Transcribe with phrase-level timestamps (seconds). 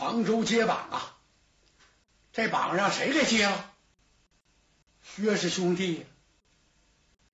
[0.00, 1.16] 房州接榜啊！
[2.32, 3.70] 这榜让谁给接了？
[5.04, 6.06] 薛氏兄弟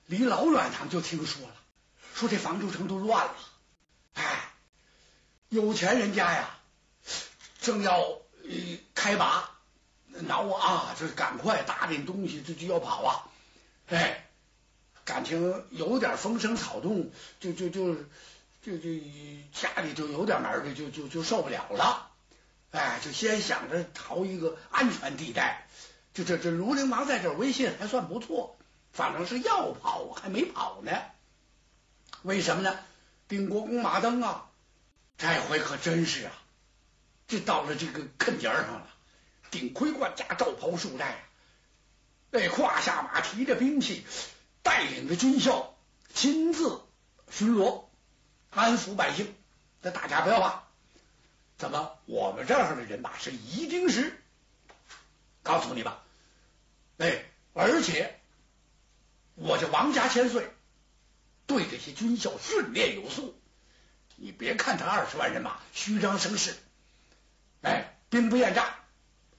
[0.06, 1.54] 离老远他们就听说了，
[2.12, 3.34] 说这房州城都乱了。
[4.14, 4.50] 哎，
[5.48, 6.58] 有钱人家呀，
[7.60, 8.18] 正要
[8.96, 9.48] 开拔，
[10.08, 13.30] 恼啊，就赶快打点东西，这就要跑啊！
[13.86, 14.28] 哎，
[15.04, 17.94] 感情有点风声草动，就就就
[18.60, 18.90] 就就
[19.52, 22.10] 家里就有点门的，就就就受不了了。
[22.70, 25.66] 哎，就先想着逃一个安全地带。
[26.12, 28.56] 就这这卢陵王在这威信还算不错，
[28.92, 30.90] 反正是要跑还没跑呢。
[32.22, 32.78] 为什么呢？
[33.28, 34.46] 定国公马登啊，
[35.18, 36.32] 这回可真是啊，
[37.28, 38.86] 这到了这个坑尖上了。
[39.50, 41.24] 顶盔贯甲罩袍束带，
[42.32, 44.04] 哎，胯下马提着兵器，
[44.62, 45.76] 带领着军校
[46.14, 46.82] 亲自
[47.30, 47.84] 巡逻，
[48.50, 49.34] 安抚百姓。
[49.82, 50.65] 这大家不要怕。
[51.58, 51.98] 怎么？
[52.04, 54.22] 我们这儿的人马是一定是
[55.42, 56.02] 告诉你吧？
[56.98, 58.18] 哎，而且
[59.34, 60.50] 我这王家千岁
[61.46, 63.40] 对这些军校训练有素。
[64.16, 66.56] 你别看他二十万人马虚张声势，
[67.62, 68.74] 哎，兵不厌诈，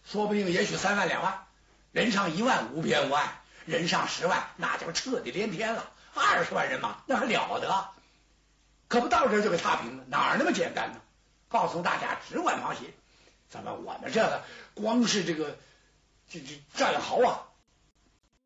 [0.03, 1.47] 说不定也许三万两万，
[1.91, 5.91] 人上一万无边无碍，人上十万那叫彻底连天了。
[6.13, 7.89] 二十万人马那还了得？
[8.87, 11.01] 可不到这就给踏平了，哪那么简单呢？
[11.49, 12.93] 告诉大家，只管放心。
[13.49, 15.57] 怎么，我们这个光是这个
[16.29, 17.43] 这这战壕啊？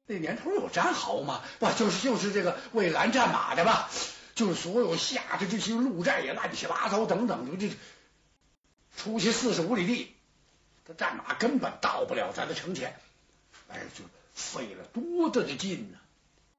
[0.05, 1.41] 那年头有战壕吗？
[1.59, 3.89] 不，就是就是这个为拦战马的吧？
[4.35, 7.75] 就是所有下的这些路寨也乱七八糟等等的，这
[8.95, 10.15] 出去四十五里地，
[10.86, 12.99] 这战马根本到不了咱的城前。
[13.67, 15.97] 哎，就费了多大的劲呢？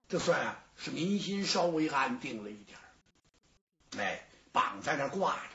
[0.09, 2.79] 这算是民心稍微安定了一点
[3.97, 5.52] 哎，绑在那挂着。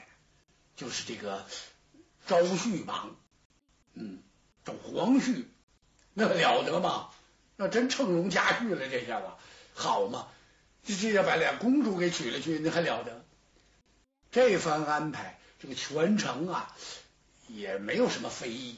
[0.78, 1.46] 就是这个
[2.28, 3.16] 昭旭榜，
[3.96, 4.24] 嗯，
[4.64, 5.46] 这黄旭
[6.14, 7.10] 那了得吗？
[7.58, 9.28] 那真乘龙驾驭了，这下子
[9.74, 10.28] 好嘛？
[10.86, 13.26] 这这要把俩公主给娶了去，那还了得？
[14.32, 16.74] 这番安排，这个全城啊
[17.48, 18.78] 也没有什么非议，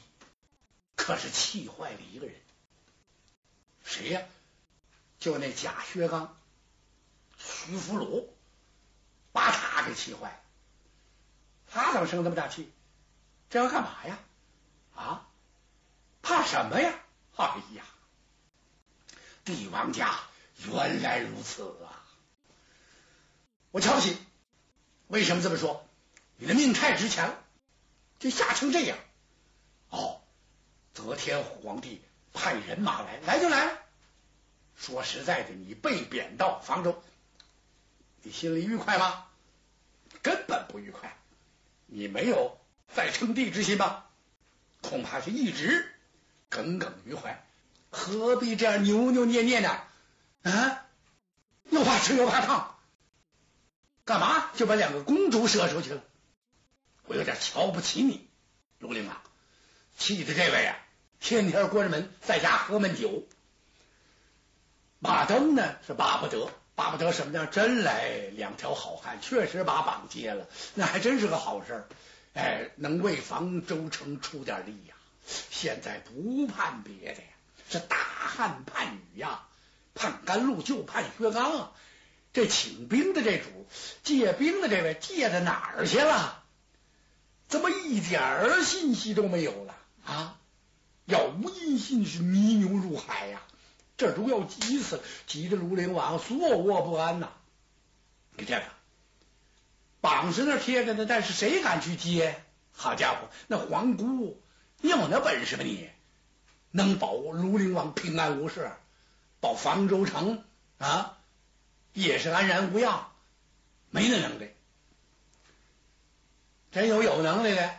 [0.96, 2.34] 可是气坏了一个人，
[3.84, 4.22] 谁呀？
[5.18, 6.34] 就那贾薛刚、
[7.36, 8.34] 徐福鲁，
[9.32, 10.40] 把他给气坏了。
[11.72, 12.70] 他怎么生这么大气？
[13.48, 14.18] 这要干嘛呀？
[14.94, 15.28] 啊，
[16.22, 16.94] 怕什么呀？
[17.36, 17.44] 哎
[17.74, 17.84] 呀，
[19.44, 20.20] 帝王家
[20.66, 22.04] 原来如此啊！
[23.70, 24.18] 我瞧不起。
[25.08, 25.88] 为什么这么说？
[26.36, 27.38] 你的命太值钱了，
[28.18, 28.98] 就吓成这样。
[29.88, 30.20] 哦，
[30.92, 33.78] 则天皇帝派人马来，来就来了。
[34.76, 37.02] 说实在的，你被贬到房州，
[38.22, 39.26] 你心里愉快吗？
[40.22, 41.16] 根本不愉快。
[41.92, 42.58] 你没有
[42.94, 44.06] 再称帝之心吧？
[44.82, 45.92] 恐怕是一直
[46.48, 47.44] 耿耿于怀，
[47.90, 49.68] 何必这样扭扭捏捏呢？
[50.42, 50.86] 啊，
[51.68, 52.78] 又怕吃又怕烫，
[54.06, 56.02] 干嘛就把两个公主舍出去了？
[57.04, 58.28] 我有点瞧不起你，
[58.78, 59.22] 卢陵啊！
[59.98, 60.78] 气的这位啊，
[61.18, 63.26] 天天关着门在家喝闷酒。
[64.98, 66.50] 马登呢是巴不得。
[66.74, 67.46] 巴不得什么呢？
[67.46, 71.84] 真来两条好汉，确实把榜接了，那还真是个好事。
[72.32, 74.94] 哎，能为房州城出点力呀！
[75.26, 77.28] 现在不盼别的呀，
[77.68, 79.42] 是大汉盼雨呀，
[79.94, 81.72] 盼甘露就盼薛刚啊。
[82.32, 83.66] 这请兵的这主，
[84.04, 86.44] 借兵的这位借到哪儿去了？
[87.48, 90.38] 怎么一点儿信息都没有了啊？
[91.06, 93.42] 杳无音信，是泥牛入海呀！
[94.00, 97.28] 这都要急死了，急得卢陵王坐卧不安呐！
[98.34, 98.62] 你这个
[100.00, 102.42] 榜是那贴着呢，但是谁敢去接？
[102.72, 104.42] 好家伙，那皇姑，
[104.78, 105.64] 你有那本事吗？
[105.64, 105.90] 你
[106.70, 108.72] 能保卢陵王平安无事，
[109.38, 110.42] 保房州城
[110.78, 111.18] 啊，
[111.92, 113.12] 也是安然无恙？
[113.90, 114.48] 没那能耐。
[116.72, 117.74] 真有有能耐的，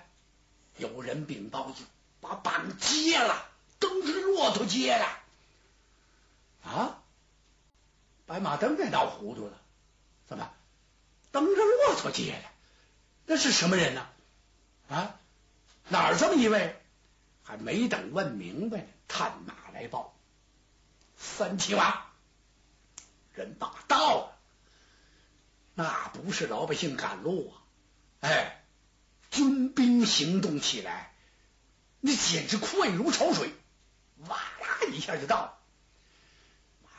[0.78, 1.74] 有人禀报，
[2.20, 5.18] 把榜接了，都是骆驼接了。
[6.64, 7.02] 啊！
[8.32, 9.60] 白马灯给闹糊涂了，
[10.26, 10.50] 怎么
[11.34, 12.50] 蹬着骆驼接的？
[13.26, 14.08] 那是什么人呢？
[14.88, 15.20] 啊，
[15.90, 16.82] 哪儿这么一位？
[17.44, 20.16] 还没等问明白呢，探马来报：
[21.18, 22.06] 三七王
[23.34, 24.40] 人马到了，
[25.74, 27.60] 那不是老百姓赶路啊！
[28.22, 28.64] 哎，
[29.30, 31.14] 军兵行动起来，
[32.00, 33.52] 那简直快如潮水，
[34.20, 35.58] 哇啦一下就到了。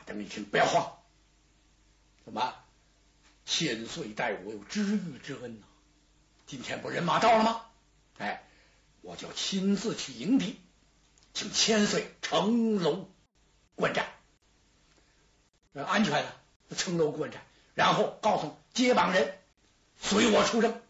[0.05, 0.99] 等一听，不要慌！
[2.25, 2.53] 怎么？
[3.45, 5.65] 千岁待我有知遇之恩呐！
[6.45, 7.61] 今天不人马到了吗？
[8.17, 8.41] 哎，
[9.01, 10.61] 我就亲自去迎敌，
[11.33, 13.09] 请千岁城楼
[13.75, 14.07] 观战，
[15.73, 16.23] 安全
[16.69, 17.41] 的城楼观战，
[17.73, 19.37] 然后告诉接榜人
[19.99, 20.81] 随我出征。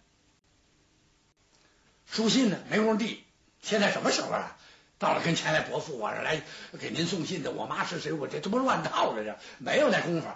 [2.06, 3.24] 书信呢没工递，
[3.64, 4.60] 现在什么时候啊？
[5.00, 6.44] 到了跟前来伯父，我是来
[6.80, 8.14] 给您送信的，我妈是谁？
[8.14, 9.24] 我这这不乱套了？
[9.24, 10.28] 这没有那功夫，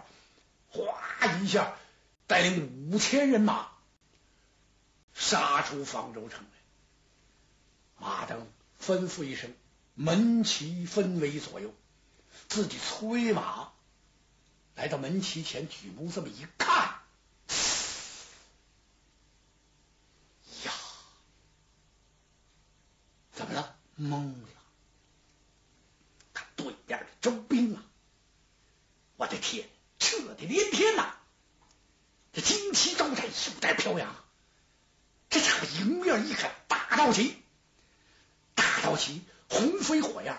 [0.69, 1.75] 哗一下
[2.27, 3.69] 带领五千人马
[5.13, 6.49] 杀出方州城来。
[7.99, 8.47] 马登
[8.81, 9.55] 吩咐一声，
[9.95, 11.73] 门旗分为左右，
[12.47, 13.71] 自己催马
[14.75, 16.99] 来到门旗前，举目这么一看，
[20.63, 20.71] 呀，
[23.33, 23.75] 怎么了？
[23.99, 24.47] 懵了。
[26.55, 27.83] 对面的周兵啊！
[29.15, 29.67] 我的天，
[29.99, 31.15] 撤的连天呐！
[32.33, 34.15] 这旌旗招展，袖带飘扬。
[35.29, 37.38] 这家伙迎面一看，大道旗，
[38.55, 40.38] 大道旗红飞火焰，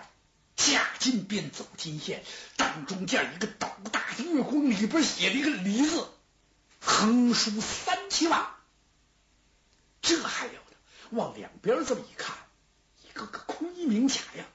[0.57, 2.23] 下金鞭走金线，
[2.57, 6.07] 当中间一个斗大的月光，里边写了一个“李”字，
[6.79, 8.47] 横书三七万。
[10.01, 10.75] 这还了得！
[11.11, 12.35] 往两边这么一看，
[13.03, 14.45] 一个个盔明甲亮。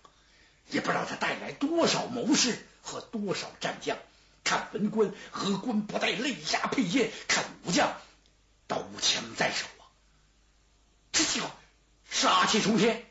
[0.70, 3.96] 也不知道他带来多少谋士和多少战将。
[4.42, 7.96] 看文官，额官不带肋下佩剑；看武将，
[8.66, 9.88] 刀枪在手啊！
[11.12, 11.50] 这叫
[12.14, 13.04] 杀气冲天。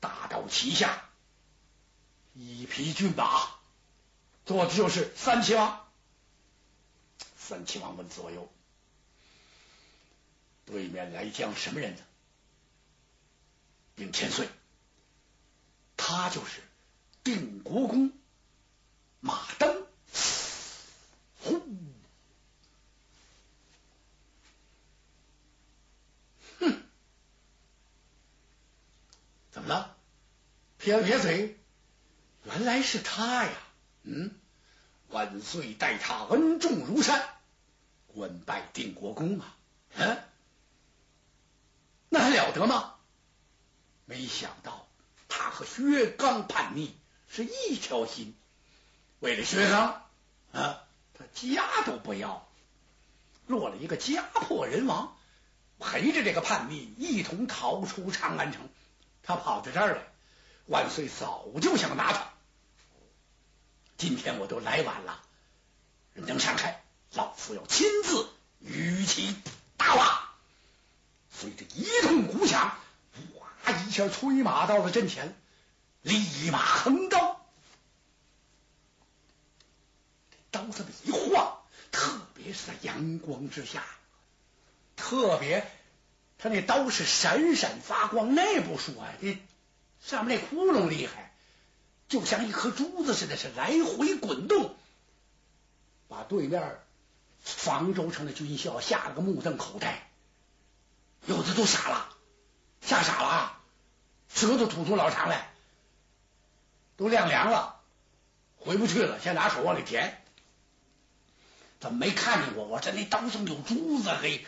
[0.00, 1.04] 大刀旗下，
[2.32, 3.50] 一匹骏马，
[4.46, 5.86] 坐的就是三齐王。
[7.36, 8.50] 三齐王问左右
[10.64, 12.02] ：“对面来将什么人呢？”
[13.94, 14.48] 禀千岁。
[15.98, 16.62] 他就是
[17.22, 18.10] 定国公
[19.20, 19.86] 马登，
[21.42, 21.60] 呼，
[26.58, 26.82] 哼，
[29.50, 29.96] 怎么了？
[30.84, 31.58] 撇了撇嘴，
[32.42, 33.52] 原来是他呀！
[34.02, 34.34] 嗯，
[35.08, 37.26] 万岁待他恩重如山，
[38.08, 39.56] 官拜定国公啊！
[39.94, 40.22] 嗯，
[42.10, 42.96] 那还了得吗？
[44.04, 44.86] 没想到。
[45.26, 46.94] 他和薛刚叛逆
[47.30, 48.36] 是一条心，
[49.20, 50.04] 为了薛刚
[50.52, 50.84] 啊，
[51.14, 52.46] 他家都不要，
[53.46, 55.16] 落了一个家破人亡，
[55.78, 58.68] 陪着这个叛逆一同逃出长安城。
[59.22, 60.02] 他跑到这儿来，
[60.66, 62.32] 万岁早就想拿他。
[63.96, 65.22] 今天我都来晚了，
[66.12, 66.82] 人等闪开，
[67.12, 68.28] 老夫要亲自
[68.60, 69.36] 与其
[69.76, 70.34] 大话。
[71.30, 72.76] 随着一通鼓响。
[73.66, 75.34] 他一下催马到了阵前，
[76.02, 77.40] 立马横刀，
[80.50, 83.82] 刀这么一晃，特别是在阳光之下，
[84.96, 85.66] 特别
[86.36, 88.34] 他那刀是闪闪发光。
[88.34, 89.38] 那不说呀，这
[90.06, 91.34] 上面那窟窿厉害，
[92.08, 94.76] 就像一颗珠子似的，是来回滚动，
[96.08, 96.78] 把对面
[97.40, 100.06] 房州城的军校吓了个目瞪口呆，
[101.26, 102.10] 有的都傻了。
[102.82, 103.58] 吓傻了，
[104.28, 105.50] 舌头吐出老长来，
[106.98, 107.80] 都晾凉了，
[108.58, 109.18] 回不去了。
[109.20, 110.22] 先拿手往里填，
[111.80, 112.64] 怎么没看见过？
[112.64, 114.44] 我这那刀上有珠子，嘿，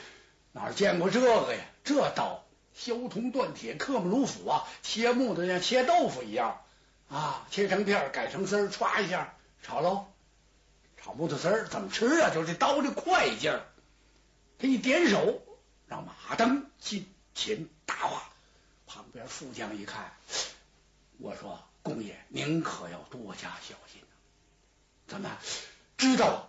[0.53, 1.65] 哪见过这个呀？
[1.83, 2.46] 这刀
[2.77, 4.65] 削铜断铁，刻木如斧啊！
[4.83, 6.63] 切木头像切豆腐一样
[7.09, 7.47] 啊！
[7.51, 10.07] 切成片，改成丝儿，歘一下炒喽。
[10.97, 12.31] 炒木头丝儿怎么吃啊？
[12.33, 13.65] 就是这刀的快劲儿，
[14.59, 15.43] 他一点手，
[15.89, 17.11] 让马登进。
[17.35, 18.31] 秦大话，
[18.87, 20.11] 旁边副将一看，
[21.19, 24.17] 我说：“公爷，您可要多加小心呐！
[25.07, 25.37] 怎么
[25.99, 26.49] 知道？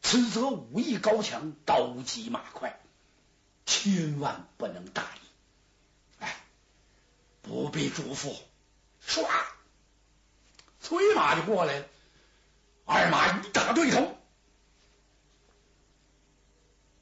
[0.00, 2.78] 此则武艺高强，刀急马快，
[3.66, 5.26] 千万不能大意。
[7.42, 8.36] 不必嘱咐，
[9.06, 9.28] 唰，
[10.80, 11.86] 催马就过来了。
[12.84, 14.16] 二马一打对头，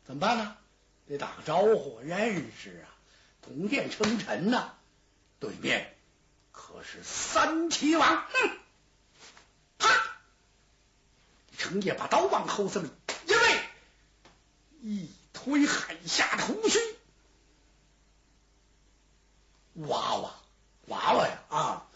[0.05, 0.57] 怎么办呢？
[1.07, 2.89] 得打个招呼，认识啊。”
[3.43, 4.75] 同殿称臣呐，
[5.41, 5.97] 对面
[6.53, 8.27] 可是三齐王。
[8.31, 8.59] 哼，
[9.79, 9.89] 啪！
[11.57, 12.89] 程业把刀往后这么
[13.27, 13.61] 一位，
[14.83, 16.79] 一推海下的胡须，
[19.75, 20.35] 娃娃，
[20.87, 21.87] 娃娃呀啊！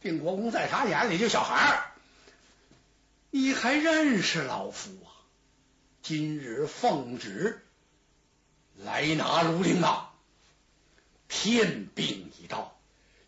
[0.00, 1.92] 定国公在他眼里就小孩儿，
[3.30, 5.10] 你还认识老夫啊？
[6.02, 7.66] 今日奉旨
[8.76, 10.14] 来拿庐陵啊！
[11.28, 12.78] 天兵已到，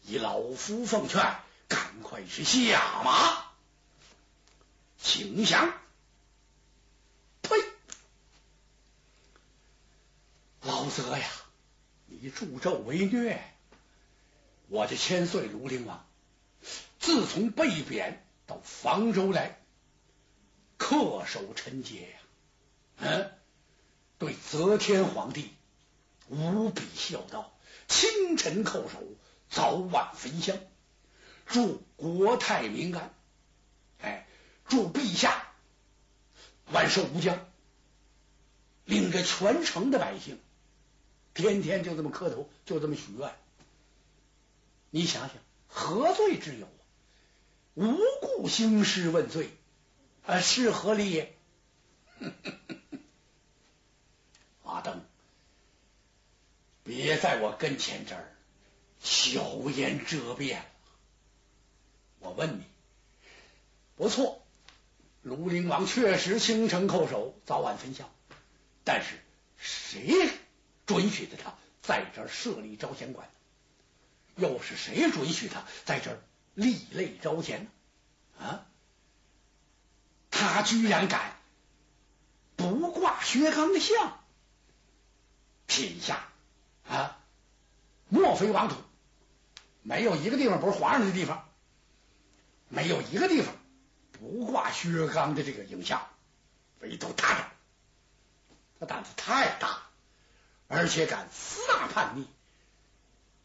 [0.02, 1.36] 以老夫奉劝，
[1.68, 3.44] 赶快是下马
[4.98, 5.72] 请降。
[7.42, 7.56] 呸！
[10.62, 11.28] 老泽呀，
[12.06, 13.49] 你助纣为虐，
[14.70, 16.06] 我这千岁庐陵王，
[17.00, 19.58] 自从被贬到房州来，
[20.78, 22.18] 恪守臣节呀，
[22.98, 23.32] 嗯，
[24.18, 25.50] 对则天皇帝
[26.28, 27.52] 无比孝道，
[27.88, 29.02] 清晨叩首，
[29.48, 30.56] 早晚焚香，
[31.46, 33.12] 祝国泰民安，
[34.00, 34.28] 哎，
[34.68, 35.48] 祝陛下
[36.70, 37.44] 万寿无疆，
[38.84, 40.38] 领着全城的百姓。
[41.34, 43.34] 天天就这么磕头，就这么许愿。
[44.90, 45.36] 你想想，
[45.68, 46.68] 何罪之有？
[47.74, 49.50] 无故兴师问罪，
[50.26, 51.34] 啊，是何理也？
[54.64, 55.04] 阿登，
[56.84, 58.36] 别在我跟前这儿
[59.02, 60.64] 巧言遮辩。
[62.18, 62.64] 我问你，
[63.96, 64.42] 不错，
[65.24, 68.12] 庐陵王确实清城叩首，早晚分晓，
[68.84, 69.18] 但是
[69.56, 70.30] 谁？
[70.86, 73.30] 准许的他在这儿设立招贤馆，
[74.36, 76.22] 又是谁准许他在这儿
[76.54, 78.44] 立擂招贤呢？
[78.44, 78.66] 啊，
[80.30, 81.36] 他居然敢
[82.56, 84.22] 不挂薛刚的像，
[85.66, 86.28] 天下
[86.88, 87.18] 啊，
[88.08, 88.76] 莫非王土，
[89.82, 91.48] 没有一个地方不是皇上的地方，
[92.68, 93.54] 没有一个地方
[94.12, 96.06] 不挂薛刚的这个影像，
[96.80, 97.44] 唯独他这，
[98.80, 99.82] 他胆子太大。
[100.72, 102.28] 而且敢私大叛逆，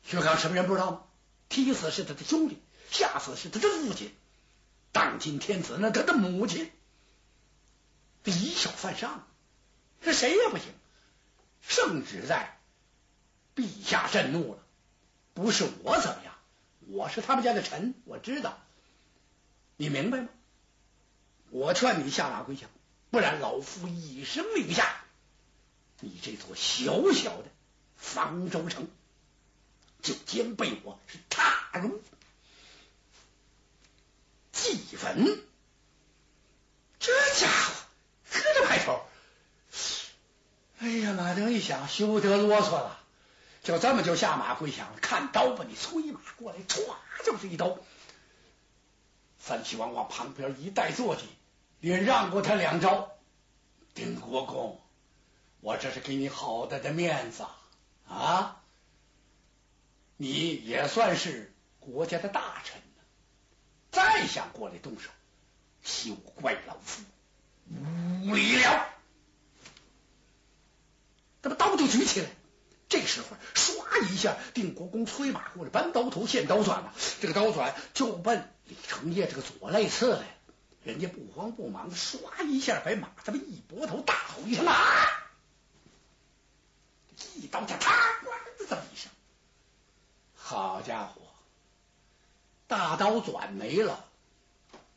[0.05, 1.01] 薛刚什么人不知道吗？
[1.49, 4.13] 踢死是他的兄弟，吓死是他的父亲，
[4.91, 6.71] 当今天子那他的母亲，
[8.23, 9.27] 以小犯上，
[10.01, 10.67] 这谁也不行。
[11.61, 12.59] 圣旨在，
[13.55, 14.59] 陛下震怒了，
[15.33, 16.35] 不是我怎么样，
[16.87, 18.59] 我是他们家的臣，我知道，
[19.77, 20.29] 你明白吗？
[21.49, 22.69] 我劝你下马归降，
[23.09, 24.87] 不然老夫一声令下。
[25.99, 27.45] 你这座小小的
[27.95, 28.87] 方舟城，
[30.25, 32.01] 就将被我是踏入
[34.51, 35.39] 祭坟。
[36.99, 37.73] 这家伙
[38.31, 39.01] 喝着派头，
[40.79, 42.99] 哎呀，马登一想，休得啰嗦了，
[43.63, 44.97] 就这么就下马跪降了。
[44.99, 46.81] 看刀吧，你催马过来，歘
[47.23, 47.77] 就是一刀。
[49.39, 51.29] 三齐王往旁边一带坐骑，
[51.79, 53.11] 也让过他两招。
[53.93, 54.81] 丁国公。
[55.61, 57.45] 我这是给你好大的面子
[58.07, 58.61] 啊！
[60.17, 63.03] 你也算是国家的大臣呢，
[63.91, 65.09] 再想过来动手，
[65.83, 67.03] 休怪老夫
[68.23, 68.89] 无礼了。
[71.41, 72.29] 那么刀就举起来，
[72.89, 80.37] 这时候唰一下，定国公催马过来，搬刀头现刀转嘛，这个刀转就奔李成业这个左肋刺来，
[80.83, 84.73] 人家不慌不忙唰一下把马这么一拨头，大吼一声啊！
[87.35, 87.91] 一刀下，啪！
[88.57, 89.11] 的这么一声，
[90.47, 91.23] 好家伙，
[92.67, 94.05] 大刀转没了。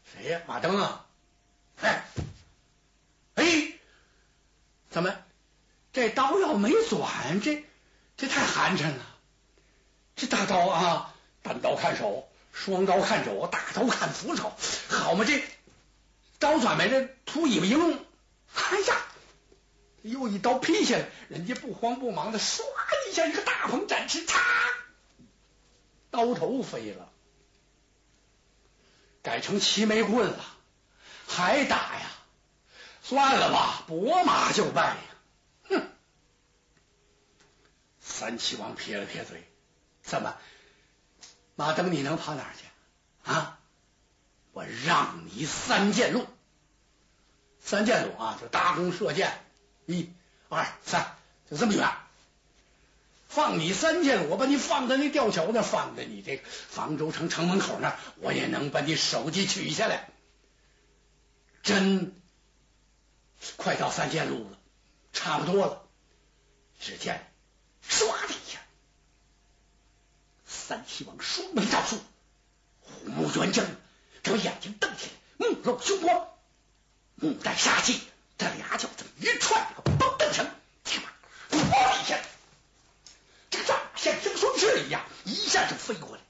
[0.04, 0.42] 谁呀？
[0.46, 1.06] 马登啊！
[1.80, 2.04] 哎，
[3.34, 3.72] 哎，
[4.90, 5.16] 怎么
[5.94, 7.40] 这刀要没转？
[7.40, 7.64] 这
[8.18, 9.06] 这太寒碜了。
[10.16, 14.52] 这大刀啊，单刀看手，双刀看肘，大刀看斧头，
[14.90, 15.24] 好嘛？
[15.24, 15.42] 这
[16.38, 18.04] 刀转没了，秃尾巴鹰，
[18.54, 18.96] 哎呀！
[20.02, 22.60] 又一刀劈下来，人家不慌不忙的，唰
[23.10, 24.38] 一下，一个大鹏展翅，嚓，
[26.18, 27.12] 刀头飞了，
[29.22, 30.44] 改成齐眉棍了，
[31.28, 32.10] 还打呀？
[33.04, 35.00] 算了吧，拨马就败呀！
[35.68, 35.88] 哼！
[38.00, 39.48] 三齐王撇了撇嘴，
[40.02, 40.36] 怎么，
[41.54, 42.64] 马登你能跑哪去
[43.30, 43.60] 啊？
[44.50, 46.26] 我让你三箭路，
[47.60, 49.40] 三箭路啊，就搭弓射箭。
[49.86, 50.12] 一、
[50.48, 51.16] 二、三，
[51.48, 51.88] 就这么远，
[53.28, 60.08] 放你三箭，我把你放在那吊桥那，放在你这个房州城城门口那，我也能把你手机取下来。
[61.62, 62.14] 真
[63.56, 64.58] 快到三箭路了，
[65.12, 65.82] 差不多了。
[66.80, 67.30] 只见
[67.86, 68.60] 唰的一下，
[70.46, 71.98] 三七王双眉照竖，
[72.80, 73.66] 虎目圆睁，
[74.22, 76.28] 这眼睛瞪起来，目露凶光，
[77.16, 78.00] 目带杀气。
[78.38, 80.46] 这俩脚这么一踹，嘣噔一声，
[80.84, 81.02] 啪，
[81.50, 82.16] 啪一下，
[83.98, 86.22] 像升双翅一样，一下就飞过来。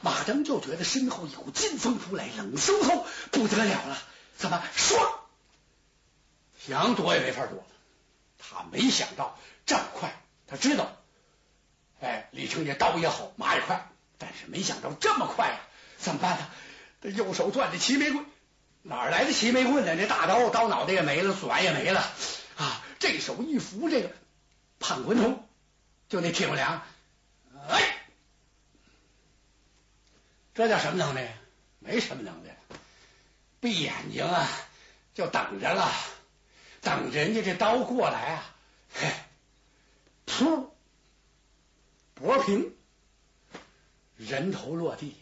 [0.00, 3.98] 马登就觉得身后一股劲风扑来，冷飕飕，不得了了！
[4.36, 5.20] 怎么说？
[6.66, 7.64] 想躲也没法躲。
[8.38, 10.96] 他没想到这么快，他知道，
[12.00, 15.60] 哎，李成业刀也好，马也快，但是没想到这么快啊！
[15.98, 16.50] 怎么办呢？
[17.00, 18.26] 他右手攥着齐眉棍。
[18.82, 19.94] 哪来的齐眉棍呢？
[19.94, 22.00] 那大刀刀脑袋也没了，锁也没了
[22.56, 22.82] 啊！
[22.98, 24.12] 这手一扶这个
[24.78, 25.48] 胖滚筒，
[26.08, 26.82] 就那铁木梁，
[27.68, 28.06] 哎，
[30.56, 31.36] 这叫什么能耐？
[31.80, 32.56] 没什么能耐，
[33.60, 34.48] 闭眼睛啊，
[35.14, 35.92] 就等着了，
[36.80, 38.54] 等人家这刀过来啊，
[38.94, 39.12] 嘿，
[40.26, 40.70] 噗，
[42.14, 42.74] 脖平，
[44.16, 45.14] 人头落地。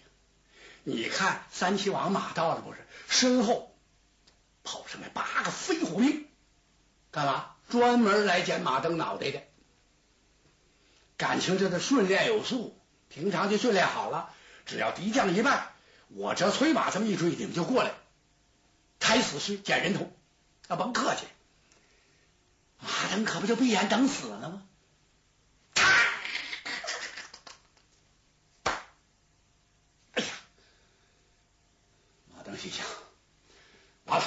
[0.84, 2.78] 你看三七王马到了不是？
[3.08, 3.76] 身后
[4.62, 6.28] 跑上来八个飞虎兵，
[7.10, 7.56] 干嘛？
[7.68, 9.42] 专门来捡马登脑袋的。
[11.16, 14.32] 感情这是训练有素，平常就训练好了，
[14.66, 15.72] 只要敌将一败。
[16.08, 17.92] 我这催马这么一追，你们就过来，
[19.00, 20.12] 抬死尸捡人头，
[20.68, 21.26] 啊，甭客气。
[22.78, 24.66] 马登可不就闭眼等死了吗？
[30.12, 30.28] 哎呀，
[32.36, 32.86] 马登心想，
[34.04, 34.26] 完了，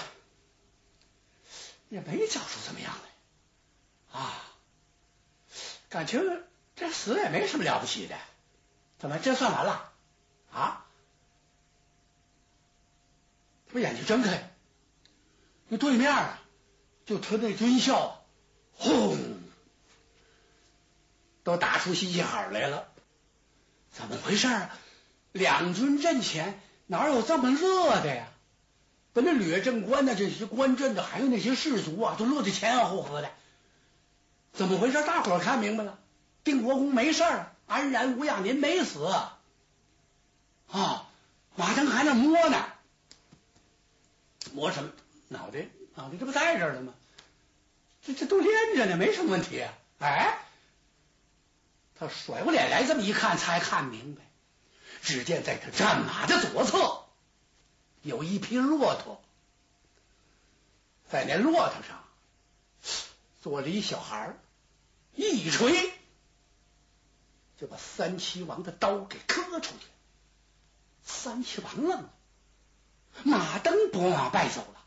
[1.89, 2.93] 也没找出怎么样
[4.11, 4.43] 来啊。
[5.89, 6.43] 感情
[6.75, 8.17] 这死也没什么了不起的，
[8.99, 9.93] 怎么这算完了
[10.51, 10.85] 啊？
[13.73, 14.49] 把眼睛睁开，
[15.67, 16.39] 那对面啊，
[17.05, 18.23] 就他那军校，
[18.73, 19.17] 轰，
[21.43, 22.87] 都打出嘻嘻哈来了。
[23.91, 24.69] 怎么回事啊？
[25.33, 28.27] 两军阵前哪有这么乐的呀？
[29.13, 33.29] 把那掠政官的，这些官镇的，还有那些士卒啊，都乐得前仰后合的。
[34.53, 35.03] 怎么回事？
[35.03, 35.99] 大伙儿看明白了，
[36.43, 39.05] 定国公没事儿，安然无恙，您没死
[40.71, 41.09] 啊？
[41.55, 42.65] 马登还那摸呢。
[44.53, 44.91] 摸什么
[45.27, 45.67] 脑袋？
[45.95, 46.93] 脑袋这不在这儿了吗？
[48.03, 49.73] 这这都连着呢，没什么问题啊。
[49.99, 50.37] 哎，
[51.99, 54.21] 他甩过脸来，这么一看，才看明白。
[55.01, 57.05] 只见在他战马的左侧
[58.03, 59.21] 有一匹骆驼，
[61.09, 62.03] 在那骆驼上
[63.41, 64.37] 坐了一小孩，
[65.15, 65.91] 一锤
[67.59, 69.85] 就把三七王的刀给磕出去。
[71.07, 72.13] 三七王愣了。
[73.23, 74.83] 马登拨马败走了，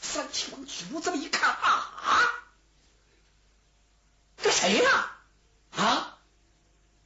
[0.00, 2.32] 三七王举目这么一看啊，
[4.38, 5.12] 这谁呀？
[5.70, 6.18] 啊，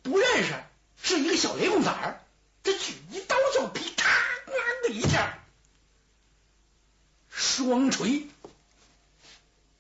[0.03, 0.65] 不认识，
[1.03, 2.25] 是一个小雷公仔儿。
[2.63, 4.09] 这举一刀就劈，咔
[4.85, 5.39] 的一下，
[7.29, 8.29] 双锤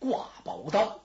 [0.00, 1.01] 挂宝刀，